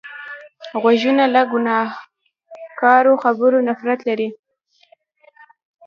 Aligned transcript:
غوږونه 0.81 1.23
له 1.33 1.41
ګناهکارو 1.51 3.13
خبرو 3.23 3.57
نفرت 3.67 3.99
لري 4.07 4.29